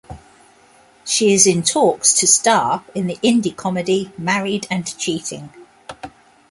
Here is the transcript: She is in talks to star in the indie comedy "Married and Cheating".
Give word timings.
She 1.05 1.31
is 1.31 1.45
in 1.45 1.61
talks 1.61 2.13
to 2.15 2.25
star 2.25 2.83
in 2.95 3.05
the 3.05 3.17
indie 3.17 3.55
comedy 3.55 4.11
"Married 4.17 4.65
and 4.71 4.83
Cheating". 4.97 5.51